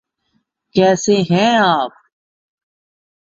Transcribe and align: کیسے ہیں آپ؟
کیسے 0.75 1.15
ہیں 1.31 1.55
آپ؟ 1.57 1.91